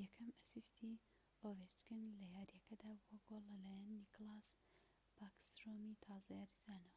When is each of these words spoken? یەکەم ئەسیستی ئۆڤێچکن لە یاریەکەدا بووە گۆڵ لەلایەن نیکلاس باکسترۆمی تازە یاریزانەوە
یەکەم 0.00 0.28
ئەسیستی 0.36 0.92
ئۆڤێچکن 1.40 2.02
لە 2.20 2.24
یاریەکەدا 2.34 2.90
بووە 3.02 3.18
گۆڵ 3.26 3.44
لەلایەن 3.52 3.88
نیکلاس 4.00 4.46
باکسترۆمی 5.16 6.00
تازە 6.04 6.30
یاریزانەوە 6.38 6.94